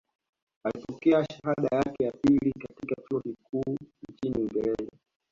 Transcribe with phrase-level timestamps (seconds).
[0.63, 3.77] Alipokea shahada yake ya pili katika chuo kikuu
[4.13, 4.91] nchini Uingereza